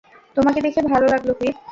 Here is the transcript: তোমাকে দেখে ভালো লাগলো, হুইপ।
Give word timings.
তোমাকে 0.37 0.59
দেখে 0.61 0.81
ভালো 0.87 1.05
লাগলো, 1.07 1.31
হুইপ। 1.39 1.55